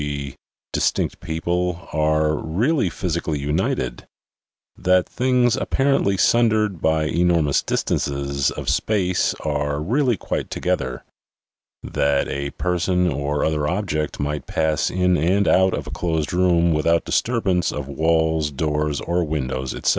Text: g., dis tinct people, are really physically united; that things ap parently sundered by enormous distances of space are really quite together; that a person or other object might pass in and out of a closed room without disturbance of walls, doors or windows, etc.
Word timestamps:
g., 0.01 0.33
dis 0.73 0.91
tinct 0.91 1.19
people, 1.19 1.87
are 1.93 2.33
really 2.35 2.89
physically 2.89 3.37
united; 3.37 4.07
that 4.75 5.07
things 5.07 5.55
ap 5.55 5.69
parently 5.69 6.19
sundered 6.19 6.81
by 6.81 7.03
enormous 7.03 7.61
distances 7.61 8.49
of 8.49 8.67
space 8.67 9.35
are 9.41 9.79
really 9.79 10.17
quite 10.17 10.49
together; 10.49 11.03
that 11.83 12.27
a 12.27 12.49
person 12.49 13.13
or 13.13 13.45
other 13.45 13.67
object 13.67 14.19
might 14.19 14.47
pass 14.47 14.89
in 14.89 15.17
and 15.17 15.47
out 15.47 15.75
of 15.75 15.85
a 15.85 15.91
closed 15.91 16.33
room 16.33 16.73
without 16.73 17.05
disturbance 17.05 17.71
of 17.71 17.87
walls, 17.87 18.49
doors 18.49 19.01
or 19.01 19.23
windows, 19.23 19.75
etc. 19.75 19.89